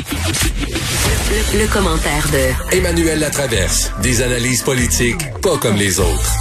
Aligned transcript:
Le, 0.00 1.58
le 1.60 1.66
commentaire 1.70 2.26
de 2.32 2.74
Emmanuel 2.74 3.20
Latraverse. 3.20 3.92
Des 4.02 4.22
analyses 4.22 4.62
politiques 4.62 5.20
pas 5.42 5.58
comme 5.58 5.76
les 5.76 6.00
autres. 6.00 6.36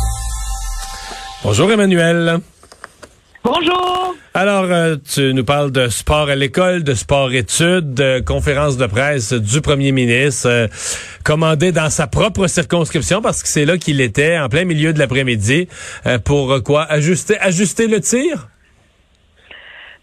Bonjour 1.43 1.69
Emmanuel. 1.69 2.39
Bonjour. 3.43 4.15
Alors, 4.33 4.63
euh, 4.69 4.95
tu 5.13 5.33
nous 5.33 5.43
parles 5.43 5.73
de 5.73 5.89
sport 5.89 6.29
à 6.29 6.35
l'école, 6.35 6.83
de 6.83 6.93
sport-études, 6.93 7.93
de 7.93 8.21
conférence 8.21 8.77
de 8.77 8.85
presse 8.85 9.33
du 9.33 9.59
premier 9.59 9.91
ministre, 9.91 10.47
euh, 10.47 10.67
commandé 11.25 11.73
dans 11.73 11.89
sa 11.89 12.07
propre 12.07 12.47
circonscription, 12.47 13.21
parce 13.21 13.43
que 13.43 13.49
c'est 13.49 13.65
là 13.65 13.77
qu'il 13.77 13.99
était, 13.99 14.39
en 14.39 14.47
plein 14.47 14.63
milieu 14.63 14.93
de 14.93 14.99
l'après-midi, 14.99 15.67
euh, 16.05 16.17
pour 16.17 16.63
quoi? 16.63 16.83
Ajuster, 16.83 17.37
ajuster 17.39 17.87
le 17.87 17.99
tir? 17.99 18.47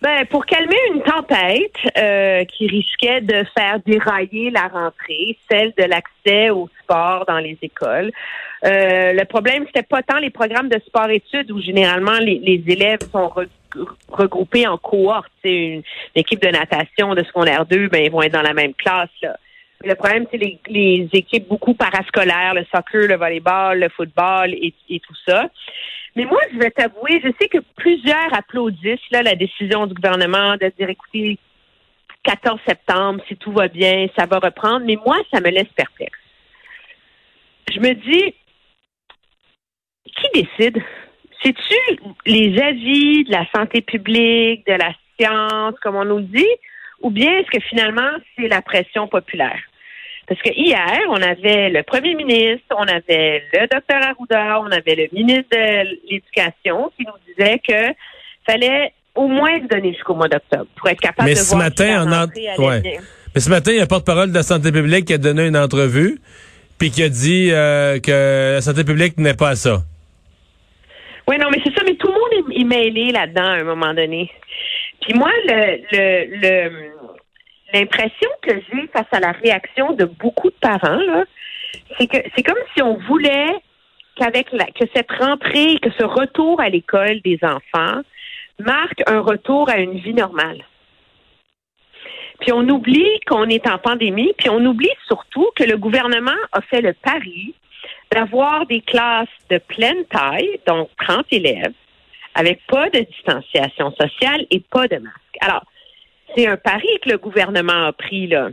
Ben, 0.02 0.26
pour 0.26 0.44
calmer 0.44 0.76
une 0.92 1.02
tempête 1.02 1.72
euh, 1.96 2.44
qui 2.44 2.66
risquait 2.66 3.22
de 3.22 3.44
faire 3.56 3.80
dérailler 3.86 4.50
la 4.50 4.68
rentrée, 4.68 5.38
celle 5.50 5.72
de 5.76 5.84
l'accès 5.84 6.50
au 6.50 6.68
sport 6.82 7.24
dans 7.26 7.38
les 7.38 7.56
écoles. 7.62 8.12
Euh, 8.64 9.12
le 9.14 9.24
problème, 9.24 9.64
c'était 9.66 9.82
pas 9.82 10.02
tant 10.02 10.18
les 10.18 10.28
programmes 10.28 10.68
de 10.68 10.78
sport-études 10.86 11.50
où 11.50 11.60
généralement 11.62 12.18
les, 12.20 12.62
élèves 12.66 12.98
sont 13.10 13.28
re- 13.28 13.48
regroupés 14.08 14.66
en 14.66 14.76
cohorte. 14.76 15.32
Une, 15.44 15.76
une 15.76 15.82
équipe 16.14 16.42
de 16.42 16.48
natation 16.48 17.14
de 17.14 17.22
secondaire 17.24 17.64
2, 17.64 17.88
ben 17.88 18.04
ils 18.04 18.10
vont 18.10 18.22
être 18.22 18.34
dans 18.34 18.42
la 18.42 18.54
même 18.54 18.74
classe. 18.74 19.08
Là. 19.22 19.36
Le 19.82 19.94
problème, 19.94 20.26
c'est 20.30 20.38
les, 20.68 21.08
équipes 21.14 21.48
beaucoup 21.48 21.74
parascolaires, 21.74 22.52
le 22.52 22.66
soccer, 22.74 23.08
le 23.08 23.16
volleyball, 23.16 23.80
le 23.80 23.88
football 23.88 24.52
et 24.52 25.00
tout 25.00 25.16
ça. 25.26 25.48
Mais 26.16 26.24
moi, 26.24 26.40
je 26.50 26.58
vais 26.58 26.70
t'avouer, 26.70 27.20
je 27.22 27.30
sais 27.38 27.48
que 27.48 27.58
plusieurs 27.76 28.32
applaudissent 28.32 28.98
la 29.10 29.34
décision 29.34 29.86
du 29.86 29.94
gouvernement 29.94 30.56
de 30.56 30.72
dire, 30.78 30.88
écoutez, 30.88 31.38
14 32.24 32.58
septembre, 32.66 33.22
si 33.28 33.36
tout 33.36 33.52
va 33.52 33.68
bien, 33.68 34.08
ça 34.18 34.24
va 34.26 34.38
reprendre. 34.38 34.84
Mais 34.86 34.96
moi, 35.04 35.18
ça 35.30 35.40
me 35.40 35.50
laisse 35.50 35.68
perplexe. 35.76 36.18
Je 37.72 37.78
me 37.80 37.92
dis, 37.92 38.34
qui 40.06 40.42
décide? 40.42 40.82
C'est-tu 41.42 41.98
les 42.24 42.60
avis 42.62 43.24
de 43.24 43.30
la 43.30 43.46
santé 43.54 43.82
publique, 43.82 44.66
de 44.66 44.72
la 44.72 44.92
science, 45.18 45.74
comme 45.82 45.96
on 45.96 46.04
nous 46.04 46.18
le 46.18 46.24
dit, 46.24 46.48
ou 47.00 47.10
bien 47.10 47.38
est-ce 47.38 47.50
que 47.50 47.60
finalement, 47.60 48.10
c'est 48.34 48.48
la 48.48 48.62
pression 48.62 49.06
populaire? 49.06 49.60
Parce 50.28 50.40
que 50.42 50.50
hier, 50.52 50.98
on 51.08 51.22
avait 51.22 51.70
le 51.70 51.82
premier 51.84 52.14
ministre, 52.14 52.64
on 52.76 52.82
avait 52.88 53.42
le 53.52 53.60
docteur 53.68 54.02
Arruda, 54.02 54.60
on 54.60 54.72
avait 54.72 54.96
le 54.96 55.08
ministre 55.12 55.50
de 55.52 56.10
l'Éducation 56.10 56.90
qui 56.98 57.04
nous 57.06 57.12
disait 57.34 57.60
que 57.66 57.94
fallait 58.46 58.92
au 59.14 59.28
moins 59.28 59.58
se 59.60 59.66
donner 59.68 59.92
jusqu'au 59.94 60.14
mois 60.14 60.28
d'octobre 60.28 60.66
pour 60.76 60.88
être 60.88 61.00
capable 61.00 61.28
Mais 61.28 61.34
de 61.34 61.38
ce 61.38 61.50
voir 61.50 61.62
matin, 61.64 61.84
si 61.86 61.92
la 61.92 62.02
on 62.04 62.12
a- 62.12 62.20
rentrée 62.22 62.48
allait 62.48 62.66
ouais. 62.66 62.80
bien. 62.80 63.00
Mais 63.34 63.40
ce 63.40 63.50
matin, 63.50 63.70
il 63.70 63.76
y 63.76 63.80
a 63.80 63.84
un 63.84 63.86
porte-parole 63.86 64.30
de 64.30 64.34
la 64.34 64.42
santé 64.42 64.72
publique 64.72 65.04
qui 65.06 65.14
a 65.14 65.18
donné 65.18 65.46
une 65.46 65.56
entrevue, 65.56 66.18
puis 66.78 66.90
qui 66.90 67.02
a 67.02 67.08
dit 67.08 67.48
euh, 67.52 67.98
que 68.00 68.54
la 68.54 68.60
santé 68.60 68.82
publique 68.84 69.18
n'est 69.18 69.34
pas 69.34 69.50
à 69.50 69.54
ça. 69.56 69.82
Oui, 71.28 71.36
non, 71.38 71.48
mais 71.50 71.58
c'est 71.64 71.74
ça, 71.74 71.82
mais 71.84 71.94
tout 71.96 72.08
le 72.08 72.12
monde 72.14 72.50
est, 72.52 72.60
est 72.60 72.64
mêlé 72.64 73.12
là-dedans 73.12 73.42
à 73.46 73.54
un 73.60 73.64
moment 73.64 73.92
donné. 73.94 74.30
Puis 75.02 75.14
moi, 75.14 75.30
le, 75.48 75.78
le, 75.92 76.36
le, 76.40 76.70
l'impression 77.72 78.30
que 78.42 78.52
j'ai 78.52 78.86
face 78.88 79.06
à 79.12 79.20
la 79.20 79.32
réaction 79.32 79.92
de 79.92 80.04
beaucoup 80.04 80.50
de 80.50 80.56
parents, 80.60 81.00
là, 81.00 81.24
c'est 81.98 82.06
que 82.06 82.18
c'est 82.34 82.42
comme 82.42 82.58
si 82.74 82.82
on 82.82 82.96
voulait 83.08 83.54
qu'avec 84.16 84.50
la, 84.52 84.66
que 84.66 84.84
cette 84.94 85.10
rentrée, 85.12 85.78
que 85.80 85.90
ce 85.98 86.04
retour 86.04 86.60
à 86.60 86.68
l'école 86.68 87.20
des 87.20 87.38
enfants 87.42 88.00
marque 88.58 89.02
un 89.06 89.20
retour 89.20 89.68
à 89.68 89.78
une 89.78 89.98
vie 89.98 90.14
normale. 90.14 90.64
Puis 92.40 92.52
on 92.52 92.68
oublie 92.68 93.20
qu'on 93.26 93.48
est 93.48 93.66
en 93.66 93.78
pandémie, 93.78 94.34
puis 94.38 94.50
on 94.50 94.64
oublie 94.64 94.90
surtout 95.06 95.50
que 95.54 95.64
le 95.64 95.76
gouvernement 95.76 96.30
a 96.52 96.60
fait 96.62 96.80
le 96.80 96.92
pari 96.92 97.54
d'avoir 98.12 98.66
des 98.66 98.80
classes 98.80 99.28
de 99.50 99.58
pleine 99.58 100.04
taille, 100.06 100.60
donc 100.66 100.90
30 100.98 101.26
élèves, 101.30 101.72
avec 102.34 102.60
pas 102.66 102.90
de 102.90 103.00
distanciation 103.00 103.92
sociale 103.92 104.46
et 104.50 104.60
pas 104.60 104.86
de 104.86 104.96
masque. 104.96 105.36
Alors, 105.40 105.64
c'est 106.34 106.46
un 106.46 106.56
pari 106.56 106.88
que 107.02 107.10
le 107.10 107.18
gouvernement 107.18 107.86
a 107.86 107.92
pris, 107.92 108.26
là, 108.26 108.50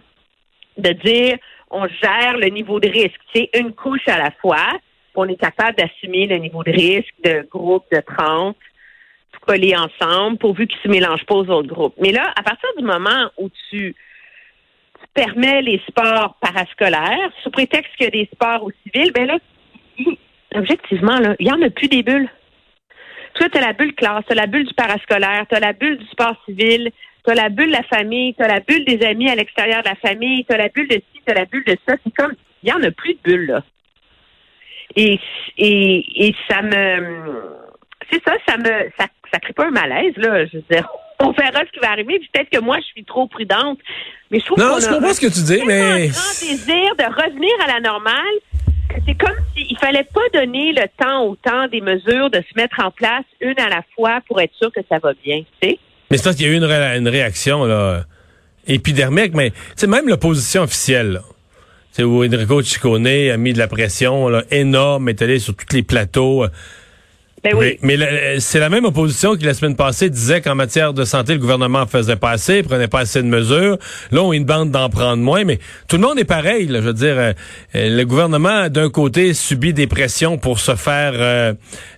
de 0.78 0.92
dire 0.92 1.38
on 1.70 1.88
gère 1.88 2.38
le 2.38 2.48
niveau 2.48 2.80
de 2.80 2.88
risque. 2.88 3.20
C'est 3.34 3.50
une 3.56 3.74
couche 3.74 4.08
à 4.08 4.18
la 4.18 4.32
fois, 4.42 4.68
on 5.16 5.28
est 5.28 5.40
capable 5.40 5.78
d'assumer 5.78 6.28
le 6.28 6.38
niveau 6.38 6.64
de 6.64 6.72
risque 6.72 7.14
de 7.24 7.48
groupe 7.50 7.86
de 7.92 8.00
30 8.00 8.56
tout 9.32 9.40
collés 9.48 9.76
ensemble, 9.76 10.38
pourvu 10.38 10.68
qu'ils 10.68 10.78
ne 10.78 10.84
se 10.84 10.88
mélangent 10.90 11.26
pas 11.26 11.34
aux 11.34 11.50
autres 11.50 11.68
groupes. 11.68 11.96
Mais 12.00 12.12
là, 12.12 12.32
à 12.36 12.44
partir 12.44 12.70
du 12.78 12.84
moment 12.84 13.32
où 13.38 13.50
tu, 13.72 13.96
permets 15.14 15.62
les 15.62 15.82
sports 15.88 16.36
parascolaires, 16.42 17.32
sous 17.44 17.52
prétexte 17.52 17.96
qu'il 17.96 18.06
y 18.06 18.08
a 18.08 18.12
des 18.12 18.30
sports 18.34 18.64
au 18.64 18.72
civil, 18.84 19.12
ben 19.14 19.28
là, 19.28 19.38
objectivement, 20.56 21.20
là, 21.20 21.36
il 21.40 21.46
n'y 21.46 21.54
en 21.54 21.62
a 21.62 21.70
plus 21.70 21.88
des 21.88 22.04
bulles. 22.04 22.30
Toi, 23.36 23.50
tu 23.50 23.58
as 23.58 23.62
la 23.62 23.74
bulle 23.74 23.96
classe, 23.96 24.24
tu 24.26 24.32
as 24.32 24.36
la 24.36 24.48
bulle 24.48 24.66
du 24.66 24.74
parascolaire, 24.74 25.46
tu 25.50 25.56
as 25.56 25.60
la 25.60 25.74
bulle 25.74 25.98
du 25.98 26.06
sport 26.08 26.36
civil, 26.46 26.92
tu 27.26 27.32
as 27.32 27.36
la 27.36 27.50
bulle 27.50 27.68
de 27.68 27.74
la 27.74 27.84
famille, 27.84 28.34
tu 28.36 28.44
as 28.44 28.48
la 28.48 28.60
bulle 28.60 28.86
des 28.86 29.06
amis 29.06 29.30
à 29.30 29.36
l'extérieur 29.36 29.82
de 29.84 29.90
la 29.90 29.96
famille, 29.96 30.46
tu 30.46 30.54
as 30.54 30.58
la 30.58 30.70
bulle 30.70 30.88
de 30.88 30.96
ci, 30.96 31.22
tu 31.26 31.32
as 31.32 31.36
la 31.36 31.46
bulle 31.46 31.64
de 31.66 31.78
ça. 31.88 31.96
C'est 32.04 32.14
comme, 32.16 32.34
il 32.62 32.68
n'y 32.68 32.74
en 32.74 32.84
a 32.84 32.92
plus 32.92 33.14
de 33.14 33.20
bulles, 33.24 33.46
là. 33.48 33.64
Et, 34.96 35.20
et, 35.58 36.28
et 36.28 36.36
ça 36.50 36.62
me, 36.62 37.42
c'est 38.12 38.22
ça, 38.24 38.34
ça 38.48 38.58
me, 38.58 38.70
ça, 38.98 39.08
ça 39.32 39.40
crée 39.40 39.54
pas 39.54 39.68
un 39.68 39.72
malaise, 39.72 40.14
là. 40.18 40.46
Je 40.46 40.58
veux 40.58 40.64
dire, 40.70 40.88
on 41.20 41.32
verra 41.32 41.62
ce 41.66 41.72
qui 41.72 41.80
va 41.80 41.92
arriver. 41.92 42.20
Peut-être 42.32 42.50
que 42.50 42.60
moi, 42.60 42.78
je 42.80 42.86
suis 42.86 43.04
trop 43.06 43.28
prudente. 43.28 43.80
Mais 44.30 44.40
je 44.40 44.46
trouve 44.46 44.60
Non, 44.60 44.78
je 44.80 44.88
comprends 44.90 45.14
ce 45.14 45.22
que 45.22 45.34
tu 45.34 45.42
dis, 45.44 45.64
mais- 45.66 45.82
un 45.82 45.98
grand 46.08 46.40
désir 46.42 46.96
de 46.96 47.04
revenir 47.24 47.52
à 47.64 47.68
la 47.68 47.80
normale. 47.80 48.36
C'est 49.08 49.16
comme 49.16 49.36
s'il 49.56 49.78
fallait 49.80 50.04
pas 50.14 50.22
donner 50.40 50.72
le 50.72 50.84
temps 51.04 51.24
au 51.26 51.36
temps 51.36 51.68
des 51.68 51.82
mesures 51.82 52.30
de 52.30 52.38
se 52.38 52.56
mettre 52.56 52.80
en 52.80 52.92
place 52.92 53.26
une 53.42 53.60
à 53.60 53.68
la 53.70 53.82
fois 53.96 54.20
pour 54.28 54.40
être 54.40 54.54
sûr 54.56 54.72
que 54.72 54.82
ça 54.88 55.00
va 55.00 55.14
bien, 55.24 55.40
tu 55.62 55.70
sais. 55.70 55.80
Mais 56.14 56.18
c'est 56.18 56.26
parce 56.26 56.36
qu'il 56.36 56.46
y 56.46 56.50
a 56.50 56.52
eu 56.52 56.58
une, 56.58 56.64
ré- 56.64 56.96
une 56.96 57.08
réaction 57.08 57.66
là, 57.66 58.06
épidermique, 58.68 59.34
mais 59.34 59.52
même 59.88 60.08
l'opposition 60.08 60.62
officielle, 60.62 61.22
sais, 61.92 62.04
où 62.04 62.24
Enrico 62.24 62.62
Ciccone 62.62 63.08
a 63.08 63.36
mis 63.38 63.52
de 63.52 63.58
la 63.58 63.68
pression 63.68 64.30
là, 64.30 64.44
énorme, 64.52 65.10
est 65.10 65.24
allé 65.24 65.40
sur 65.40 65.56
tous 65.56 65.76
les 65.76 65.82
plateaux. 65.82 66.46
Euh, 67.46 67.50
Ben 67.52 67.58
oui. 67.58 67.78
Mais, 67.82 67.98
mais 67.98 68.40
c'est 68.40 68.60
la 68.60 68.70
même 68.70 68.86
opposition 68.86 69.36
qui, 69.36 69.46
la 69.46 69.54
semaine 69.54 69.76
passée, 69.76 70.10
disait 70.10 70.42
qu'en 70.42 70.56
matière 70.56 70.94
de 70.94 71.06
santé, 71.06 71.34
le 71.34 71.40
gouvernement 71.40 71.80
en 71.82 71.88
faisait 71.88 72.16
pas 72.16 72.32
assez, 72.32 72.64
prenait 72.64 72.88
pas 72.88 73.00
assez 73.02 73.22
de 73.22 73.28
mesures. 73.28 73.78
Là, 74.12 74.22
on 74.22 74.34
une 74.34 74.46
bande 74.46 74.72
d'en 74.72 74.90
prendre 74.90 75.22
moins, 75.22 75.44
mais 75.44 75.60
tout 75.88 75.98
le 75.98 76.04
monde 76.04 76.20
est 76.20 76.24
pareil. 76.26 76.68
Là, 76.68 76.80
je 76.82 76.88
veux 76.88 76.94
dire, 76.94 77.16
euh, 77.18 77.34
euh, 77.76 77.98
le 77.98 78.04
gouvernement, 78.06 78.70
d'un 78.70 78.90
côté, 78.90 79.34
subit 79.34 79.74
des 79.74 79.88
pressions 79.88 80.38
pour 80.38 80.60
se 80.60 80.76
faire... 80.76 81.14
euh, 81.16 81.54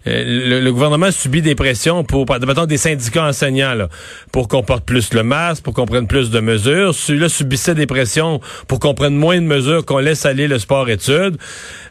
euh, 0.07 0.23
le, 0.25 0.59
le 0.59 0.71
gouvernement 0.73 1.11
subit 1.11 1.41
des 1.41 1.55
pressions 1.55 2.03
pour, 2.03 2.25
mettons, 2.45 2.65
des 2.65 2.77
syndicats 2.77 3.25
enseignants, 3.25 3.73
là, 3.73 3.89
pour 4.31 4.47
qu'on 4.47 4.63
porte 4.63 4.85
plus 4.85 5.13
le 5.13 5.23
masque, 5.23 5.63
pour 5.63 5.73
qu'on 5.73 5.85
prenne 5.85 6.07
plus 6.07 6.29
de 6.29 6.39
mesures. 6.39 6.93
Celui-là 6.93 7.29
subissait 7.29 7.75
des 7.75 7.87
pressions 7.87 8.39
pour 8.67 8.79
qu'on 8.79 8.93
prenne 8.93 9.15
moins 9.15 9.37
de 9.37 9.45
mesures, 9.45 9.85
qu'on 9.85 9.99
laisse 9.99 10.25
aller 10.25 10.47
le 10.47 10.59
sport-études. 10.59 11.37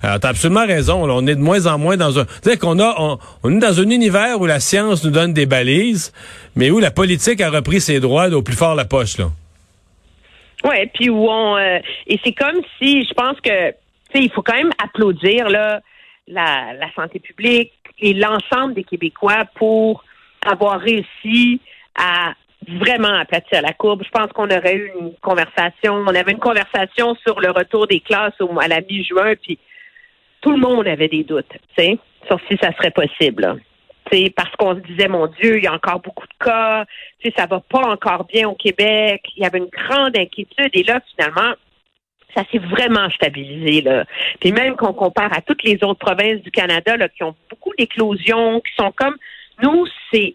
Alors, 0.03 0.21
t'as 0.21 0.29
absolument 0.29 0.67
raison. 0.67 1.07
là, 1.07 1.15
on 1.15 1.27
est 1.27 1.35
de 1.35 1.41
moins 1.41 1.67
en 1.67 1.79
moins 1.79 1.97
dans 1.97 2.19
un... 2.19 2.27
Sais 2.43 2.57
qu'on 2.57 2.79
a... 2.81 2.95
On, 2.99 3.19
on 3.45 3.57
est 3.57 3.59
dans 3.59 3.79
un 3.79 3.91
univers 3.91 4.41
où 4.41 4.47
la 4.47 4.59
science 4.59 5.05
nous 5.05 5.11
donne 5.11 5.35
des 5.35 5.47
balises, 5.47 6.13
mais 6.57 6.71
où 6.71 6.81
la 6.81 6.91
politique 6.91 7.41
a 7.43 7.51
repris 7.51 7.81
ses 7.81 8.01
droits 8.01 8.29
au 8.29 8.43
plus 8.43 8.57
fort 8.57 8.75
la 8.75 8.87
poche, 8.87 9.19
là. 9.19 9.27
Ouais, 10.65 10.91
puis 10.95 11.11
où 11.11 11.29
on 11.29 11.59
euh, 11.59 11.79
et 12.07 12.19
c'est 12.25 12.33
comme 12.33 12.61
si 12.79 13.05
je 13.05 13.13
pense 13.13 13.39
que 13.41 13.71
tu 13.71 13.77
sais 14.15 14.23
il 14.23 14.31
faut 14.31 14.41
quand 14.41 14.57
même 14.57 14.73
applaudir 14.83 15.51
là 15.51 15.83
la, 16.27 16.73
la 16.73 16.91
santé 16.95 17.19
publique 17.19 17.73
et 17.99 18.15
l'ensemble 18.15 18.73
des 18.73 18.85
Québécois 18.85 19.45
pour 19.57 20.05
avoir 20.47 20.81
réussi 20.81 21.61
à 21.95 22.33
vraiment 22.67 23.15
aplatir 23.15 23.61
la 23.61 23.75
courbe. 23.75 24.03
Je 24.05 24.11
pense 24.11 24.33
qu'on 24.33 24.49
aurait 24.51 24.77
eu 24.77 24.91
une 24.99 25.13
conversation, 25.21 25.95
on 25.95 26.15
avait 26.15 26.33
une 26.33 26.39
conversation 26.39 27.15
sur 27.27 27.41
le 27.41 27.51
retour 27.51 27.87
des 27.87 28.01
classes 28.01 28.41
au, 28.41 28.59
à 28.59 28.69
la 28.69 28.81
mi-juin, 28.81 29.35
puis 29.43 29.59
tout 30.45 30.51
le 30.51 30.59
monde 30.59 30.87
avait 30.87 31.09
des 31.09 31.25
doutes, 31.25 31.53
tu 31.77 31.99
sur 32.27 32.39
si 32.49 32.59
ça 32.61 32.71
serait 32.75 32.91
possible. 32.91 33.43
là. 33.43 33.57
Tu 34.11 34.19
sais, 34.19 34.31
parce 34.37 34.55
qu'on 34.57 34.75
se 34.75 34.81
disait, 34.81 35.09
mon 35.09 35.27
Dieu, 35.27 35.57
il 35.57 35.65
y 35.65 35.67
a 35.67 35.73
encore 35.73 36.01
beaucoup 36.01 36.27
de 36.27 36.45
cas, 36.45 36.85
tu 37.19 37.33
ça 37.35 37.47
va 37.47 37.61
pas 37.61 37.81
encore 37.89 38.25
bien 38.25 38.47
au 38.47 38.55
Québec. 38.55 39.23
Il 39.37 39.43
y 39.43 39.47
avait 39.47 39.59
une 39.59 39.71
grande 39.71 40.17
inquiétude. 40.17 40.71
Et 40.75 40.83
là, 40.83 41.01
finalement, 41.17 41.55
ça 42.35 42.45
s'est 42.53 42.59
vraiment 42.59 43.09
stabilisé. 43.09 43.81
Là. 43.81 44.05
Puis 44.41 44.53
même 44.53 44.77
qu'on 44.77 44.93
compare 44.93 45.33
à 45.33 45.41
toutes 45.41 45.63
les 45.63 45.83
autres 45.83 46.05
provinces 46.05 46.43
du 46.43 46.51
Canada 46.51 46.99
là, 46.99 47.09
qui 47.09 47.23
ont 47.23 47.35
beaucoup 47.49 47.73
d'éclosions, 47.79 48.61
qui 48.61 48.75
sont 48.77 48.93
comme 48.93 49.17
nous, 49.63 49.87
c'est. 50.13 50.35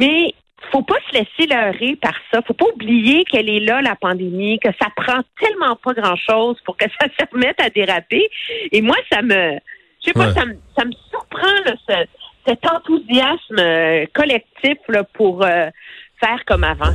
Mais 0.00 0.32
faut 0.74 0.82
pas 0.82 0.96
se 1.08 1.14
laisser 1.18 1.46
leurrer 1.54 1.94
par 1.96 2.14
ça. 2.32 2.40
Faut 2.46 2.52
pas 2.54 2.66
oublier 2.74 3.24
qu'elle 3.24 3.48
est 3.48 3.60
là, 3.60 3.80
la 3.80 3.94
pandémie, 3.94 4.58
que 4.58 4.70
ça 4.82 4.88
prend 4.96 5.20
tellement 5.40 5.76
pas 5.76 5.92
grand-chose 5.94 6.56
pour 6.64 6.76
que 6.76 6.84
ça 7.00 7.06
se 7.18 7.24
remette 7.32 7.60
à 7.60 7.70
déraper. 7.70 8.28
Et 8.72 8.82
moi, 8.82 8.96
ça 9.12 9.22
me... 9.22 9.52
Je 10.00 10.06
sais 10.08 10.12
pas, 10.12 10.26
Ouais. 10.28 10.34
ça, 10.34 10.44
me, 10.44 10.54
ça 10.76 10.84
me 10.84 10.92
surprend, 11.10 11.52
là, 11.64 11.74
ce- 11.88 12.06
cet 12.46 12.66
enthousiasme 12.70 13.58
euh, 13.58 14.04
collectif 14.12 14.76
là, 14.88 15.04
pour 15.14 15.44
euh, 15.44 15.68
faire 16.20 16.44
comme 16.46 16.64
avant. 16.64 16.92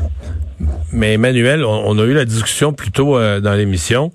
mais 0.93 1.13
Emmanuel, 1.13 1.63
on, 1.63 1.83
on 1.87 1.97
a 1.99 2.03
eu 2.03 2.13
la 2.13 2.25
discussion 2.25 2.73
plus 2.73 2.91
tôt 2.91 3.17
euh, 3.17 3.39
dans 3.39 3.53
l'émission. 3.53 4.11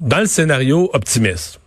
Dans 0.00 0.18
le 0.20 0.26
scénario 0.26 0.90
optimiste, 0.92 1.60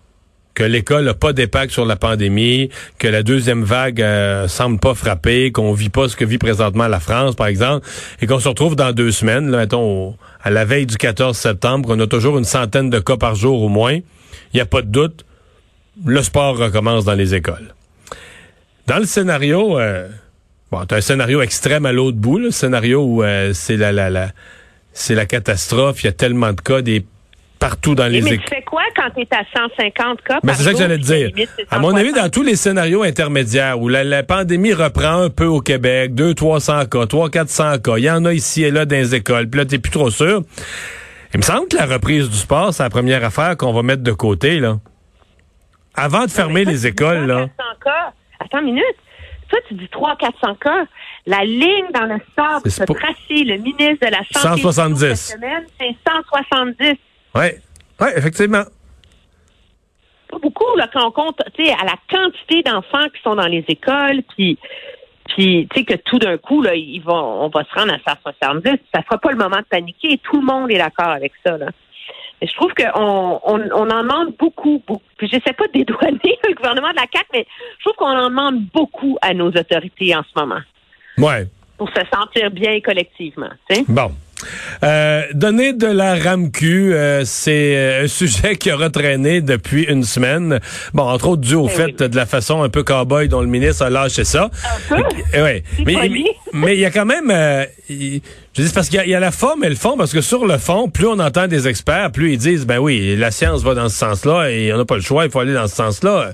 que 0.57 0.63
l'école 0.63 1.06
n'a 1.06 1.13
pas 1.13 1.33
d'impact 1.33 1.71
sur 1.71 1.86
la 1.86 1.98
pandémie, 1.98 2.71
que 2.98 3.07
la 3.07 3.21
deuxième 3.21 3.63
vague 3.63 4.01
euh, 4.01 4.48
semble 4.48 4.80
pas 4.80 4.95
frapper, 4.95 5.51
qu'on 5.51 5.71
vit 5.71 5.89
pas 5.89 6.09
ce 6.09 6.15
que 6.15 6.25
vit 6.25 6.39
présentement 6.39 6.88
la 6.88 7.00
France, 7.00 7.36
par 7.36 7.45
exemple, 7.45 7.88
et 8.24 8.25
qu'on 8.25 8.39
se 8.39 8.50
retrouve 8.50 8.75
dans 8.75 8.92
deux 8.92 9.12
semaines, 9.12 9.51
là, 9.51 9.59
mettons, 9.59 10.15
à 10.42 10.50
la 10.50 10.65
veille 10.65 10.88
du 10.88 10.98
14 10.98 11.38
septembre, 11.38 11.88
qu'on 11.88 12.00
a 12.00 12.07
toujours 12.07 12.39
une 12.39 12.44
centaine 12.44 12.89
de 12.89 12.98
cas 12.98 13.18
par 13.18 13.36
jour 13.36 13.62
au 13.62 13.69
moins, 13.69 13.94
il 13.94 14.56
n'y 14.56 14.59
a 14.59 14.65
pas 14.65 14.81
de 14.81 14.88
doute, 14.88 15.25
le 16.04 16.24
sport 16.24 16.57
recommence 16.57 17.06
dans 17.06 17.13
les 17.13 17.36
écoles. 17.36 17.75
Dans 18.88 18.98
le 18.98 19.06
scénario, 19.06 19.77
euh, 19.77 20.07
bon, 20.71 20.83
t'as 20.88 20.98
un 20.98 21.01
scénario 21.01 21.44
extrême 21.44 21.86
à 21.86 21.92
l'autre 21.92 22.18
bout, 22.18 22.39
le 22.39 22.50
scénario 22.50 23.03
où 23.03 23.21
euh, 23.21 23.51
c'est 23.53 23.77
la, 23.77 23.92
la, 23.92 24.10
la, 24.10 24.31
c'est 24.92 25.13
la 25.13 25.27
catastrophe, 25.27 26.01
il 26.01 26.07
y 26.07 26.10
a 26.10 26.13
tellement 26.13 26.51
de 26.51 26.62
cas 26.62 26.81
des 26.81 27.06
partout 27.59 27.95
dans 27.95 28.07
les 28.07 28.21
mais 28.21 28.38
tu 28.38 28.44
fais 28.48 28.62
quoi 28.63 28.83
quand 28.95 29.09
tu 29.15 29.21
es 29.21 29.27
à 29.31 29.44
150 29.56 30.21
cas 30.21 30.39
Mais 30.44 30.48
par 30.48 30.56
c'est 30.56 30.63
ça 30.63 30.71
que 30.74 30.77
j'allais 30.77 30.98
te 30.98 31.04
dire. 31.04 31.27
limite, 31.30 31.50
À 31.71 31.80
mon 31.80 31.95
avis, 31.95 32.09
160? 32.09 32.24
dans 32.25 32.30
tous 32.30 32.44
les 32.44 32.56
scénarios 32.56 33.04
intermédiaires 33.04 33.80
où 33.81 33.88
la, 33.89 34.04
la 34.04 34.24
pandémie 34.24 34.74
reprend 34.74 35.21
un 35.24 35.30
peu 35.30 35.45
au 35.45 35.62
Québec, 35.62 36.13
2 36.15 36.33
300 36.33 36.86
cas, 36.86 37.06
3 37.07 37.30
400 37.30 37.80
cas, 37.80 37.98
il 37.98 38.04
y 38.04 38.12
en 38.12 38.25
a 38.25 38.33
ici 38.33 38.63
et 38.63 38.71
là 38.71 38.86
dans 38.86 38.95
les 38.95 39.15
écoles, 39.15 39.50
puis 39.50 39.59
là 39.59 39.65
t'es 39.65 39.80
plus 39.80 39.92
trop 39.92 40.09
sûr. 40.09 40.42
Il 41.33 41.38
me 41.38 41.44
semble 41.44 41.68
que 41.68 41.77
la 41.77 41.86
reprise 41.86 42.30
du 42.30 42.38
sport, 42.38 42.74
c'est 42.74 42.83
la 42.83 42.89
première 42.89 43.24
affaire 43.24 43.57
qu'on 43.57 43.74
va 43.74 43.83
mettre 43.83 44.03
de 44.03 44.12
côté 44.13 44.60
là. 44.60 44.77
Avant 45.95 46.25
de 46.25 46.30
fermer 46.30 46.63
les 46.63 46.86
écoles 46.88 47.25
300, 47.27 47.27
là. 47.27 47.48
400 47.57 47.63
cas. 47.83 48.13
Attends 48.39 48.60
une 48.60 48.65
minute. 48.65 48.83
Toi, 49.50 49.60
tu 49.68 49.74
dis 49.75 49.86
300-400 49.94 50.57
cas. 50.60 50.86
La 51.25 51.44
ligne 51.44 51.86
dans 51.94 52.06
le 52.06 52.18
sable 52.36 52.69
se 52.69 52.83
pas- 52.83 52.94
tracée, 52.94 53.44
le 53.45 53.57
ministre 53.57 54.06
de 54.06 54.12
la 54.12 54.19
Santé 54.31 54.62
170. 54.62 55.15
cette 55.15 55.38
semaine, 55.38 55.63
c'est 55.80 55.95
170. 56.07 56.98
Ouais. 57.38 57.60
Ouais, 58.00 58.18
effectivement. 58.18 58.63
Pas 60.30 60.39
beaucoup, 60.39 60.75
là, 60.75 60.88
quand 60.92 61.07
on 61.07 61.12
compte, 61.12 61.42
tu 61.56 61.66
sais, 61.66 61.72
à 61.72 61.86
la 61.86 61.95
quantité 62.10 62.62
d'enfants 62.63 63.07
qui 63.16 63.22
sont 63.24 63.36
dans 63.36 63.48
les 63.48 63.63
écoles, 63.68 64.22
puis, 64.36 64.57
puis 65.30 65.68
tu 65.72 65.80
sais, 65.80 65.86
que 65.86 65.95
tout 66.06 66.19
d'un 66.19 66.38
coup, 66.38 66.62
là, 66.62 66.75
ils 66.75 67.00
vont, 67.00 67.13
on 67.45 67.50
va 67.50 67.63
se 67.63 67.74
rendre 67.80 67.94
à 67.94 68.13
170. 68.13 68.72
Ça 68.94 69.01
sera 69.04 69.18
pas 69.18 69.31
le 69.31 69.38
moment 69.38 69.57
de 69.57 69.66
paniquer. 69.69 70.19
Tout 70.24 70.42
le 70.42 70.45
monde 70.45 70.69
est 70.72 70.78
d'accord 70.78 71.07
avec 71.10 71.31
ça, 71.45 71.57
là. 71.57 71.68
Mais 72.39 72.48
je 72.48 72.54
trouve 72.54 72.72
qu'on 72.75 73.39
on, 73.44 73.60
on 73.74 73.89
en 73.89 74.04
demande 74.04 74.36
beaucoup, 74.38 74.84
beaucoup. 74.86 75.01
Puis 75.18 75.28
j'essaie 75.28 75.54
pas 75.54 75.66
de 75.68 75.72
dédouaner 75.74 76.19
le 76.48 76.54
gouvernement 76.54 76.92
de 76.92 76.95
la 76.95 77.06
CAQ, 77.12 77.25
mais 77.34 77.48
je 77.80 77.84
trouve 77.84 77.95
qu'on 77.98 78.16
en 78.16 78.30
demande 78.30 78.63
beaucoup 78.74 79.18
à 79.22 79.34
nos 79.34 79.48
autorités 79.48 80.16
en 80.16 80.22
ce 80.24 80.39
moment 80.39 80.60
Ouais. 81.18 81.48
pour 81.80 81.89
se 81.89 82.01
sentir 82.13 82.51
bien 82.51 82.80
collectivement. 82.81 83.50
tu 83.69 83.78
sais. 83.78 83.86
Bon. 83.88 84.12
Euh, 84.84 85.24
donner 85.34 85.74
de 85.74 85.88
la 85.88 86.16
RAMQ, 86.16 86.94
euh, 86.94 87.24
c'est 87.25 87.75
euh, 87.75 88.04
un 88.04 88.07
sujet 88.19 88.56
qui 88.56 88.72
aura 88.72 88.89
traîné 88.92 89.42
depuis 89.42 89.84
une 89.84 90.04
semaine. 90.04 90.60
Bon, 90.94 91.04
entre 91.04 91.30
autres 91.30 91.42
dû 91.42 91.56
au 91.56 91.66
Ben 91.66 91.72
fait 91.72 92.04
de 92.04 92.16
la 92.16 92.25
façon 92.28 92.62
un 92.62 92.69
peu 92.69 92.84
cowboy 92.84 93.28
dont 93.30 93.42
le 93.42 93.48
ministre 93.48 93.84
a 93.86 93.89
lâché 93.89 94.24
ça. 94.24 94.51
Un 94.92 94.95
peu? 94.98 95.04
Eh 95.34 95.42
ouais. 95.42 95.63
Mais 96.54 96.75
il 96.75 96.80
y 96.80 96.86
a 96.86 96.92
quand 96.92 97.06
même, 97.06 97.31
euh, 97.31 97.66
je 97.89 98.62
dis 98.62 98.72
parce 98.74 98.89
qu'il 98.89 98.98
y, 98.98 99.01
a- 99.01 99.07
y 99.07 99.16
a 99.16 99.19
la 99.19 99.31
forme 99.31 99.63
et 99.63 99.69
le 99.69 99.75
fond, 99.75 99.98
parce 99.98 100.13
que 100.13 100.22
sur 100.22 100.45
le 100.45 100.57
fond, 100.60 100.88
plus 100.89 101.07
on 101.07 101.19
entend 101.19 101.48
des 101.48 101.68
experts, 101.68 102.12
plus 102.12 102.34
ils 102.34 102.38
disent, 102.38 102.68
ben 102.68 102.78
oui, 102.78 103.16
la 103.16 103.31
science 103.31 103.63
va 103.63 103.74
dans 103.74 103.89
ce 103.89 103.98
sens-là 103.98 104.50
et 104.51 104.72
on 104.72 104.78
n'a 104.78 104.86
pas 104.86 104.95
le 104.95 105.01
choix, 105.01 105.25
il 105.25 105.31
faut 105.31 105.39
aller 105.39 105.54
dans 105.54 105.68
ce 105.68 105.75
sens-là. 105.75 106.34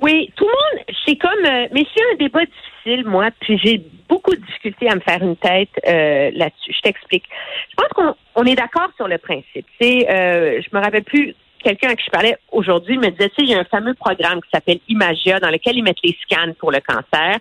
Oui, 0.00 0.32
tout 0.36 0.44
le 0.46 0.50
monde, 0.50 0.84
c'est 1.06 1.16
comme, 1.16 1.30
mais 1.72 1.84
c'est 1.94 2.02
un 2.12 2.16
débat 2.18 2.40
difficile, 2.44 3.04
moi, 3.06 3.28
puis 3.40 3.60
j'ai 3.62 3.82
beaucoup 4.12 4.34
de 4.34 4.44
difficulté 4.44 4.90
à 4.90 4.94
me 4.94 5.00
faire 5.00 5.22
une 5.22 5.36
tête 5.36 5.70
euh, 5.88 6.30
là-dessus. 6.34 6.72
Je 6.76 6.80
t'explique. 6.82 7.24
Je 7.70 7.74
pense 7.76 7.88
qu'on 7.96 8.14
on 8.34 8.44
est 8.44 8.54
d'accord 8.54 8.90
sur 8.96 9.08
le 9.08 9.16
principe. 9.16 9.66
C'est, 9.80 10.10
euh, 10.10 10.60
je 10.60 10.76
me 10.76 10.82
rappelle 10.82 11.04
plus, 11.04 11.34
quelqu'un 11.64 11.90
à 11.90 11.96
qui 11.96 12.04
je 12.04 12.10
parlais 12.10 12.36
aujourd'hui 12.50 12.98
me 12.98 13.08
disait, 13.08 13.30
tu 13.30 13.36
sais, 13.36 13.42
il 13.42 13.50
y 13.50 13.54
a 13.54 13.60
un 13.60 13.64
fameux 13.64 13.94
programme 13.94 14.42
qui 14.42 14.50
s'appelle 14.52 14.80
Imagia, 14.88 15.40
dans 15.40 15.50
lequel 15.50 15.76
ils 15.76 15.82
mettent 15.82 16.04
les 16.04 16.16
scans 16.22 16.52
pour 16.58 16.70
le 16.70 16.80
cancer. 16.80 17.38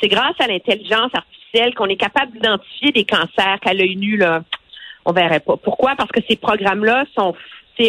C'est 0.00 0.08
grâce 0.08 0.38
à 0.38 0.46
l'intelligence 0.46 1.10
artificielle 1.12 1.74
qu'on 1.74 1.86
est 1.86 1.96
capable 1.96 2.32
d'identifier 2.32 2.90
des 2.92 3.04
cancers 3.04 3.58
qu'à 3.60 3.74
l'œil 3.74 3.96
nu, 3.96 4.16
là, 4.16 4.42
on 5.04 5.12
verrait 5.12 5.40
pas. 5.40 5.56
Pourquoi? 5.58 5.94
Parce 5.94 6.10
que 6.10 6.20
ces 6.28 6.36
programmes-là 6.36 7.04
sont, 7.14 7.34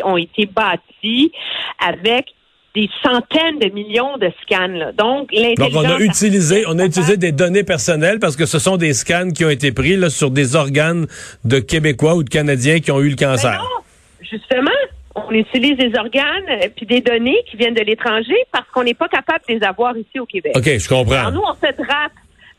ont 0.03 0.17
été 0.17 0.45
bâtis 0.45 1.31
avec 1.79 2.34
des 2.75 2.89
centaines 3.03 3.59
de 3.59 3.69
millions 3.73 4.17
de 4.17 4.29
scans. 4.41 4.67
là. 4.67 4.91
Donc, 4.91 5.31
Donc 5.57 5.71
on 5.75 5.85
a 5.85 5.99
utilisé, 5.99 6.65
on 6.67 6.77
a 6.77 6.85
utilisé 6.85 7.17
des 7.17 7.31
données 7.31 7.63
personnelles 7.63 8.19
parce 8.19 8.35
que 8.35 8.45
ce 8.45 8.59
sont 8.59 8.77
des 8.77 8.93
scans 8.93 9.29
qui 9.31 9.45
ont 9.45 9.49
été 9.49 9.71
pris 9.71 9.95
là, 9.95 10.09
sur 10.09 10.29
des 10.29 10.55
organes 10.55 11.07
de 11.45 11.59
Québécois 11.59 12.15
ou 12.15 12.23
de 12.23 12.29
Canadiens 12.29 12.79
qui 12.79 12.91
ont 12.91 12.99
eu 12.99 13.09
le 13.09 13.15
Ben 13.15 13.27
cancer. 13.31 13.59
non, 13.59 13.83
justement, 14.21 14.71
on 15.15 15.31
utilise 15.31 15.77
des 15.77 15.97
organes 15.97 16.49
euh, 16.49 16.67
puis 16.75 16.85
des 16.85 17.01
données 17.01 17.41
qui 17.49 17.55
viennent 17.55 17.73
de 17.73 17.83
l'étranger 17.83 18.35
parce 18.51 18.65
qu'on 18.73 18.83
n'est 18.83 18.93
pas 18.93 19.07
capable 19.07 19.39
de 19.47 19.53
les 19.55 19.63
avoir 19.63 19.95
ici 19.97 20.19
au 20.19 20.25
Québec. 20.25 20.53
OK, 20.55 20.65
je 20.77 20.89
comprends. 20.89 21.15
Alors 21.15 21.31
nous, 21.31 21.41
on 21.41 21.53
se 21.53 21.71
drape 21.73 22.11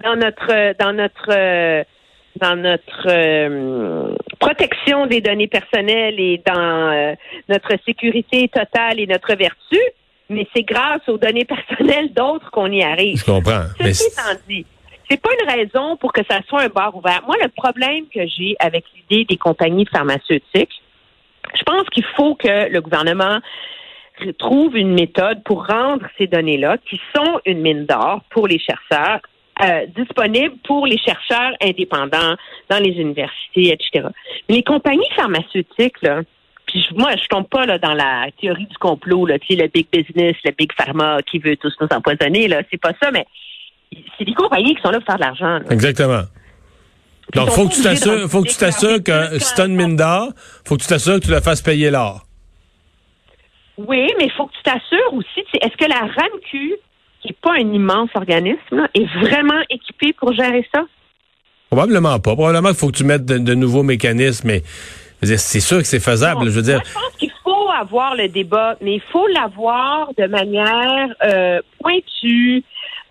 dans 0.02 0.16
notre 0.16 0.50
euh, 0.50 0.72
dans 0.78 0.92
notre 0.94 1.30
euh, 1.30 1.84
dans 2.40 2.56
notre 2.56 3.06
euh, 3.08 4.14
protection 4.40 5.06
des 5.06 5.20
données 5.20 5.48
personnelles 5.48 6.18
et 6.18 6.42
dans 6.46 6.92
euh, 6.92 7.14
notre 7.48 7.72
sécurité 7.84 8.48
totale 8.48 9.00
et 9.00 9.06
notre 9.06 9.34
vertu, 9.36 9.78
mais 10.28 10.46
c'est 10.54 10.62
grâce 10.62 11.08
aux 11.08 11.18
données 11.18 11.44
personnelles 11.44 12.12
d'autres 12.12 12.50
qu'on 12.50 12.70
y 12.70 12.82
arrive. 12.82 13.18
Je 13.18 13.24
comprends. 13.24 13.64
Ceci 13.80 14.08
étant 14.08 14.38
dit, 14.48 14.66
c'est 15.08 15.20
pas 15.20 15.30
une 15.40 15.48
raison 15.48 15.96
pour 15.96 16.12
que 16.12 16.22
ça 16.28 16.40
soit 16.48 16.62
un 16.62 16.68
bar 16.68 16.96
ouvert. 16.96 17.22
Moi, 17.26 17.36
le 17.40 17.48
problème 17.48 18.06
que 18.12 18.26
j'ai 18.26 18.56
avec 18.58 18.84
l'idée 18.94 19.24
des 19.24 19.36
compagnies 19.36 19.86
pharmaceutiques, 19.86 20.82
je 21.54 21.62
pense 21.64 21.88
qu'il 21.90 22.04
faut 22.16 22.34
que 22.34 22.70
le 22.70 22.80
gouvernement 22.80 23.40
trouve 24.38 24.76
une 24.76 24.94
méthode 24.94 25.42
pour 25.44 25.66
rendre 25.66 26.06
ces 26.18 26.26
données-là, 26.26 26.78
qui 26.88 27.00
sont 27.14 27.40
une 27.44 27.60
mine 27.60 27.86
d'or 27.86 28.22
pour 28.30 28.48
les 28.48 28.58
chercheurs, 28.58 29.20
euh, 29.62 29.86
disponibles 29.96 30.56
pour 30.64 30.86
les 30.86 30.98
chercheurs 30.98 31.52
indépendants 31.62 32.36
dans 32.68 32.78
les 32.78 32.92
universités, 32.92 33.72
etc. 33.72 34.08
Mais 34.48 34.56
les 34.56 34.62
compagnies 34.62 35.08
pharmaceutiques, 35.14 36.00
là, 36.02 36.22
puis 36.84 36.96
moi, 36.96 37.12
je 37.16 37.26
tombe 37.28 37.48
pas 37.48 37.64
là, 37.66 37.78
dans 37.78 37.94
la 37.94 38.26
théorie 38.40 38.66
du 38.66 38.76
complot, 38.78 39.26
là, 39.26 39.38
tu 39.38 39.54
sais, 39.54 39.62
le 39.62 39.68
big 39.68 39.86
business, 39.92 40.36
le 40.44 40.52
big 40.56 40.70
pharma 40.72 41.18
qui 41.30 41.38
veut 41.38 41.56
tous 41.56 41.72
nous 41.80 41.88
empoisonner, 41.90 42.48
là, 42.48 42.62
c'est 42.70 42.80
pas 42.80 42.92
ça, 43.02 43.10
mais 43.10 43.26
c'est 44.18 44.24
des 44.24 44.34
compagnies 44.34 44.74
qui 44.74 44.82
sont 44.82 44.90
là 44.90 44.98
pour 44.98 45.06
faire 45.06 45.16
de 45.16 45.20
l'argent. 45.20 45.60
Exactement. 45.70 46.22
Donc, 47.34 47.50
faut 47.50 47.68
que 47.68 47.74
tu 47.74 47.82
t'assures, 47.82 48.28
faut 48.30 48.42
que 48.42 48.48
tu 48.48 48.56
t'assures 48.56 49.02
que 49.02 49.38
si 49.38 49.54
t'as 49.54 49.66
une 49.66 49.76
qu'un- 49.76 49.86
mine 49.86 49.96
d'or, 49.96 50.28
faut 50.64 50.76
que 50.76 50.82
tu 50.82 50.88
t'assures 50.88 51.14
que 51.20 51.24
tu 51.26 51.30
la 51.30 51.40
fasses 51.40 51.62
payer 51.62 51.90
l'or. 51.90 52.22
Oui, 53.78 54.06
mais 54.18 54.26
il 54.26 54.32
faut 54.36 54.46
que 54.46 54.52
tu 54.52 54.62
t'assures 54.62 55.12
aussi, 55.12 55.40
est-ce 55.60 55.76
que 55.76 55.88
la 55.88 56.00
RAMQ, 56.00 56.76
qui 57.20 57.28
n'est 57.28 57.36
pas 57.42 57.52
un 57.54 57.72
immense 57.72 58.10
organisme, 58.14 58.58
là, 58.72 58.88
est 58.94 59.06
vraiment 59.20 59.60
équipée 59.70 60.12
pour 60.14 60.32
gérer 60.32 60.66
ça? 60.74 60.84
Probablement 61.68 62.18
pas. 62.20 62.34
Probablement 62.34 62.68
qu'il 62.68 62.78
faut 62.78 62.90
que 62.90 62.96
tu 62.96 63.04
mettes 63.04 63.24
de, 63.26 63.38
de 63.38 63.54
nouveaux 63.54 63.82
mécanismes, 63.82 64.46
mais 64.48 64.62
c'est 65.22 65.60
sûr 65.60 65.78
que 65.78 65.84
c'est 65.86 66.00
faisable. 66.00 66.40
Non, 66.40 66.46
je 66.46 66.50
veux 66.50 66.62
dire, 66.62 66.74
moi, 66.76 66.82
je 66.86 66.92
pense 66.94 67.16
qu'il 67.18 67.32
faut 67.42 67.70
avoir 67.70 68.14
le 68.14 68.28
débat, 68.28 68.76
mais 68.80 68.94
il 68.96 69.02
faut 69.12 69.26
l'avoir 69.28 70.10
de 70.16 70.26
manière 70.26 71.08
euh, 71.24 71.60
pointue, 71.80 72.62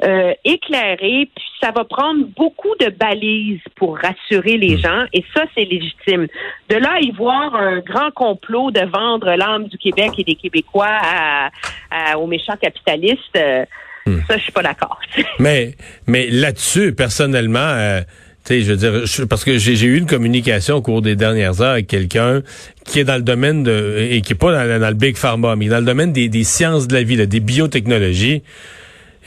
euh, 0.03 0.33
éclairée, 0.43 1.29
puis 1.35 1.45
ça 1.61 1.71
va 1.71 1.83
prendre 1.85 2.25
beaucoup 2.35 2.75
de 2.79 2.89
balises 2.89 3.61
pour 3.75 3.97
rassurer 3.97 4.57
Hmm. 4.57 4.61
les 4.61 4.77
gens, 4.77 5.05
et 5.13 5.23
ça, 5.33 5.43
c'est 5.55 5.63
légitime. 5.63 6.27
De 6.69 6.75
là 6.75 6.91
à 6.95 6.99
y 6.99 7.11
voir 7.11 7.55
un 7.55 7.79
grand 7.79 8.11
complot 8.11 8.71
de 8.71 8.81
vendre 8.81 9.33
l'âme 9.35 9.67
du 9.67 9.77
Québec 9.77 10.11
et 10.17 10.23
des 10.23 10.35
Québécois 10.35 10.87
à, 10.89 11.49
à- 11.91 12.17
aux 12.17 12.27
méchants 12.27 12.57
capitalistes, 12.61 13.35
euh, 13.37 13.65
Hmm. 14.07 14.19
ça, 14.27 14.37
je 14.37 14.43
suis 14.43 14.51
pas 14.51 14.61
d'accord. 14.61 14.99
mais 15.39 15.73
mais 16.05 16.27
là-dessus, 16.29 16.93
personnellement, 16.93 17.57
euh, 17.59 18.01
tu 18.45 18.61
je 18.63 18.71
veux 18.71 18.77
dire, 18.77 19.05
je- 19.05 19.23
parce 19.23 19.43
que 19.43 19.57
j'ai 19.57 19.75
j'ai 19.75 19.87
eu 19.87 19.97
une 19.97 20.05
communication 20.05 20.75
au 20.75 20.81
cours 20.81 21.01
des 21.01 21.15
dernières 21.15 21.61
heures 21.61 21.71
avec 21.73 21.87
quelqu'un 21.87 22.41
qui 22.85 22.99
est 22.99 23.03
dans 23.03 23.15
le 23.15 23.23
domaine 23.23 23.63
de 23.63 23.97
et 24.09 24.21
qui 24.21 24.33
est 24.33 24.35
pas 24.35 24.51
dans, 24.53 24.79
dans 24.79 24.87
le 24.89 24.93
big 24.93 25.17
pharma, 25.17 25.55
mais 25.55 25.67
dans 25.67 25.79
le 25.79 25.85
domaine 25.85 26.13
des, 26.13 26.29
des 26.29 26.43
sciences 26.43 26.87
de 26.87 26.93
la 26.93 27.03
vie, 27.03 27.15
là, 27.15 27.25
des 27.25 27.39
biotechnologies. 27.39 28.43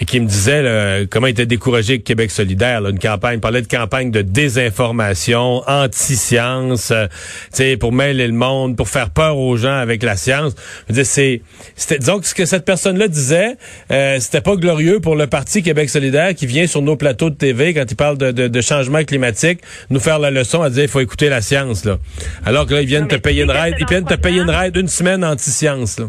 Et 0.00 0.04
qui 0.04 0.20
me 0.20 0.26
disait 0.26 0.62
là, 0.62 1.06
comment 1.10 1.26
il 1.26 1.30
était 1.30 1.46
découragé 1.46 1.94
avec 1.94 2.04
Québec 2.04 2.30
solidaire, 2.30 2.80
là, 2.80 2.90
une 2.90 2.98
campagne, 2.98 3.38
il 3.38 3.40
parlait 3.40 3.62
de 3.62 3.66
campagne 3.66 4.10
de 4.10 4.22
désinformation, 4.22 5.62
anti-science, 5.66 6.90
euh, 6.90 7.06
tu 7.08 7.56
sais, 7.56 7.76
pour 7.76 7.92
mêler 7.92 8.26
le 8.26 8.32
monde, 8.32 8.76
pour 8.76 8.88
faire 8.88 9.10
peur 9.10 9.36
aux 9.38 9.56
gens 9.56 9.76
avec 9.76 10.02
la 10.02 10.16
science. 10.16 10.54
C'est, 11.02 11.42
c'était, 11.74 11.98
disons 11.98 12.20
que 12.20 12.26
ce 12.26 12.34
que 12.34 12.46
cette 12.46 12.64
personne-là 12.64 13.08
disait, 13.08 13.56
euh, 13.90 14.18
c'était 14.20 14.40
pas 14.40 14.56
glorieux 14.56 15.00
pour 15.00 15.16
le 15.16 15.26
parti 15.26 15.62
Québec 15.62 15.90
solidaire 15.90 16.34
qui 16.34 16.46
vient 16.46 16.66
sur 16.66 16.82
nos 16.82 16.96
plateaux 16.96 17.30
de 17.30 17.34
TV 17.34 17.74
quand 17.74 17.84
il 17.90 17.96
parle 17.96 18.18
de, 18.18 18.30
de, 18.30 18.48
de 18.48 18.60
changement 18.60 19.02
climatique, 19.04 19.60
nous 19.90 20.00
faire 20.00 20.18
la 20.18 20.30
leçon 20.30 20.62
à 20.62 20.70
dire 20.70 20.84
il 20.84 20.88
faut 20.88 21.00
écouter 21.00 21.28
la 21.28 21.40
science, 21.40 21.84
là. 21.84 21.98
Alors 22.44 22.66
que 22.66 22.74
là, 22.74 22.82
ils 22.82 22.88
viennent 22.88 23.02
Non, 23.02 23.08
te 23.08 23.16
payer 23.16 23.42
une 23.42 23.52
c'est 23.52 23.74
ils 23.80 23.86
viennent 23.86 24.04
te 24.04 24.14
payer 24.14 24.38
une 24.38 24.44
programme. 24.44 24.64
ride 24.66 24.76
une 24.76 24.88
semaine 24.88 25.24
anti-science, 25.24 25.98
là. 25.98 26.06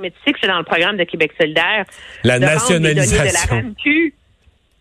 Que 0.00 0.38
c'est 0.40 0.46
dans 0.48 0.58
le 0.58 0.64
programme 0.64 0.96
de 0.96 1.04
Québec 1.04 1.32
solidaire. 1.40 1.84
La 2.24 2.38
nationalisation. 2.38 3.24
de 3.24 3.32
la 3.32 3.62
RAMQ 3.62 4.14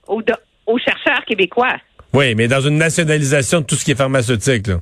aux, 0.07 0.21
do- 0.21 0.33
aux 0.67 0.77
chercheurs 0.77 1.23
québécois. 1.25 1.75
Oui, 2.13 2.35
mais 2.35 2.47
dans 2.47 2.61
une 2.61 2.77
nationalisation 2.77 3.61
de 3.61 3.65
tout 3.65 3.75
ce 3.75 3.83
qui 3.85 3.91
est 3.91 3.95
pharmaceutique, 3.95 4.67
là. 4.67 4.75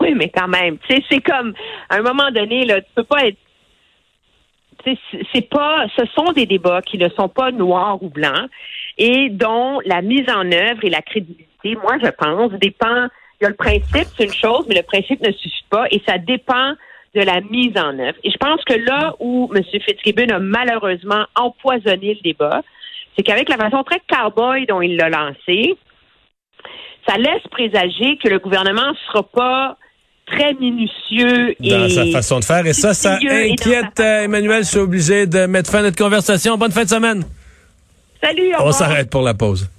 Oui, 0.00 0.14
mais 0.14 0.28
quand 0.28 0.48
même. 0.48 0.78
Tu 0.88 0.94
sais, 0.96 1.02
c'est 1.10 1.20
comme, 1.20 1.54
à 1.88 1.96
un 1.96 2.02
moment 2.02 2.30
donné, 2.30 2.64
là, 2.64 2.80
tu 2.80 2.88
peux 2.94 3.04
pas 3.04 3.26
être 3.26 3.38
c'est 5.34 5.48
pas, 5.48 5.86
ce 5.96 6.04
sont 6.14 6.30
des 6.32 6.46
débats 6.46 6.80
qui 6.80 6.96
ne 6.96 7.08
sont 7.08 7.28
pas 7.28 7.50
noirs 7.50 8.00
ou 8.02 8.08
blancs 8.08 8.48
et 8.98 9.28
dont 9.30 9.80
la 9.84 10.00
mise 10.00 10.28
en 10.30 10.50
œuvre 10.52 10.84
et 10.84 10.90
la 10.90 11.02
crédibilité, 11.02 11.74
moi, 11.82 11.96
je 12.00 12.08
pense, 12.10 12.52
dépend. 12.60 13.08
Il 13.40 13.44
y 13.44 13.46
a 13.46 13.48
le 13.48 13.56
principe, 13.56 14.06
c'est 14.16 14.24
une 14.24 14.32
chose, 14.32 14.64
mais 14.68 14.76
le 14.76 14.82
principe 14.82 15.20
ne 15.26 15.32
suffit 15.32 15.64
pas 15.70 15.86
et 15.90 16.00
ça 16.06 16.18
dépend 16.18 16.74
de 17.16 17.22
la 17.22 17.40
mise 17.40 17.76
en 17.76 17.98
œuvre. 17.98 18.18
Et 18.22 18.30
je 18.30 18.36
pense 18.36 18.62
que 18.64 18.74
là 18.74 19.14
où 19.18 19.50
M. 19.54 19.62
Fitzgibbon 19.64 20.34
a 20.34 20.38
malheureusement 20.38 21.24
empoisonné 21.34 22.14
le 22.14 22.20
débat, 22.22 22.62
c'est 23.16 23.22
qu'avec 23.22 23.48
la 23.48 23.56
façon 23.56 23.82
très 23.82 24.00
cowboy 24.08 24.66
dont 24.66 24.82
il 24.82 24.96
l'a 24.96 25.08
lancé, 25.08 25.76
ça 27.08 27.16
laisse 27.16 27.42
présager 27.50 28.18
que 28.22 28.28
le 28.28 28.38
gouvernement 28.38 28.90
ne 28.90 28.96
sera 29.08 29.22
pas 29.22 29.78
très 30.26 30.54
minutieux 30.54 31.54
et 31.62 31.70
dans 31.70 31.88
sa 31.88 32.04
façon 32.06 32.40
de 32.40 32.44
faire. 32.44 32.66
Et 32.66 32.74
ça, 32.74 32.92
ça 32.92 33.14
inquiète 33.14 33.98
euh, 34.00 34.24
Emmanuel. 34.24 34.64
Je 34.64 34.68
suis 34.68 34.78
obligé 34.78 35.26
de 35.26 35.46
mettre 35.46 35.70
fin 35.70 35.78
à 35.78 35.82
notre 35.82 35.96
conversation. 35.96 36.58
Bonne 36.58 36.72
fin 36.72 36.84
de 36.84 36.88
semaine. 36.88 37.24
Salut. 38.22 38.52
On 38.58 38.72
s'arrête 38.72 39.08
pour 39.08 39.22
la 39.22 39.34
pause. 39.34 39.70